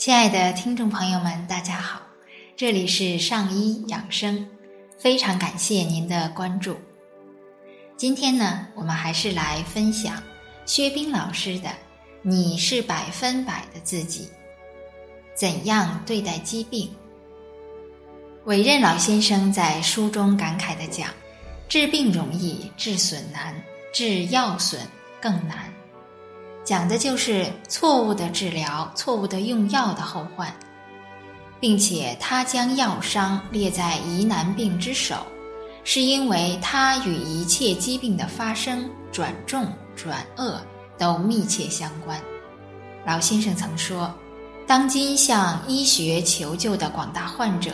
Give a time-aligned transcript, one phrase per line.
[0.00, 2.00] 亲爱的听众朋友们，大家好，
[2.56, 4.48] 这里是上医养生，
[4.98, 6.74] 非常感谢您的关注。
[7.98, 10.22] 今天呢，我们还是来分享
[10.64, 11.68] 薛冰老师的
[12.24, 14.26] “你是百分百的自己，
[15.34, 16.90] 怎样对待疾病”。
[18.46, 21.10] 委任老先生在书中感慨的讲
[21.68, 23.52] ：“治病容易，治损难；
[23.92, 24.80] 治药损
[25.20, 25.70] 更难。”
[26.64, 30.54] 讲的就是错误的治疗、错误的用药的后患，
[31.58, 35.26] 并且他将药伤列在疑难病之首，
[35.84, 40.60] 是因为它与一切疾病的发生、转重、转恶
[40.98, 42.20] 都密切相关。
[43.04, 44.14] 老先生曾说，
[44.66, 47.72] 当今向医学求救的广大患者，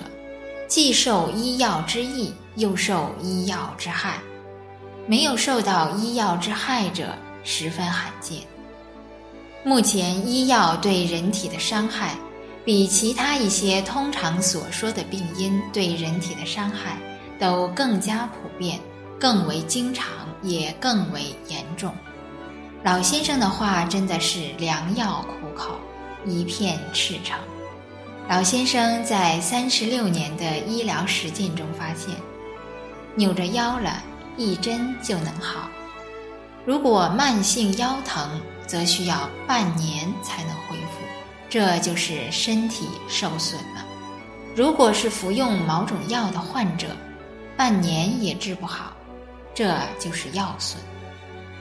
[0.68, 4.18] 既受医药之益，又受医药之害，
[5.06, 7.08] 没有受到医药之害者
[7.42, 8.40] 十分罕见。
[9.66, 12.14] 目前医药对人体的伤害，
[12.64, 16.96] 比其他一些通常所说的病因对人体的伤害
[17.40, 18.78] 都更加普遍、
[19.18, 20.06] 更为经常，
[20.40, 21.92] 也更为严重。
[22.84, 25.72] 老先生的话真的是良药苦口，
[26.24, 27.36] 一片赤诚。
[28.28, 32.14] 老先生在三十六年的医疗实践中发现，
[33.16, 34.00] 扭着腰了
[34.36, 35.68] 一针就能好。
[36.66, 38.28] 如果慢性腰疼，
[38.66, 41.00] 则需要半年才能恢复，
[41.48, 43.86] 这就是身体受损了。
[44.56, 46.88] 如果是服用某种药的患者，
[47.56, 48.92] 半年也治不好，
[49.54, 50.82] 这就是药损。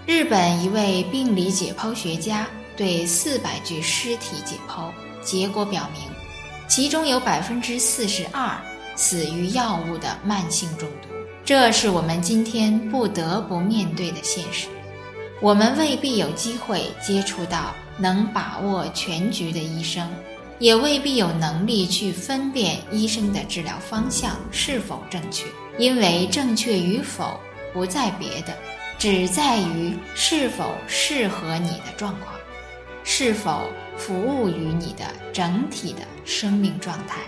[0.08, 4.90] 日本一位病理解剖学家对四百具尸体解剖，
[5.22, 6.02] 结果表明，
[6.68, 8.58] 其中有百分之四十二
[8.96, 11.10] 死于药物的慢性中毒，
[11.44, 14.68] 这是我们今天不得不面对的现实。
[15.42, 20.10] 我们未必有机会接触到能把握全局的医生，
[20.60, 25.46] 也未必有能力去分辨医生的治疗方向是否正确。
[25.78, 27.38] 因为正确与否
[27.74, 28.56] 不在别的，
[28.98, 32.34] 只在于是否适合你的状况，
[33.04, 37.20] 是否服务于你的整体的生命状态。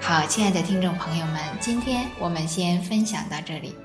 [0.00, 3.76] 好，亲爱的听众朋友们，今天我们先分享到这里。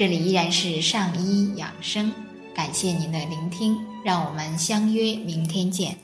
[0.00, 2.10] 这里依然是上医养生，
[2.54, 5.98] 感谢您的聆听，让我们相约明天见。